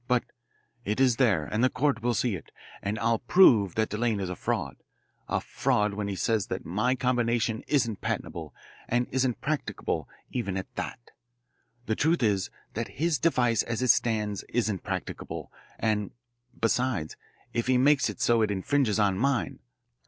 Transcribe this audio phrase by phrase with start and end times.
[0.07, 0.23] But
[0.83, 2.49] it is there, and the court will see it,
[2.81, 4.77] and I'll prove that Delanne is a fraud
[5.29, 8.51] a fraud when he says that my combination isn't patentable
[8.89, 11.11] and isn't practicable even at that.
[11.85, 16.09] The truth is that his device as it stands isn't practicable, and,
[16.59, 17.15] besides,
[17.53, 19.59] if he makes it so it infringes on mine.